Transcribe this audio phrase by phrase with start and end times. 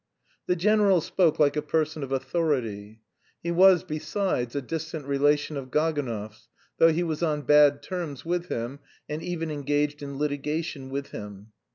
[0.47, 3.03] The general spoke like a person of authority.
[3.43, 6.47] He was, besides, a distant relation of Gaganov's,
[6.79, 11.51] though he was on bad terms with him, and even engaged in litigation with him.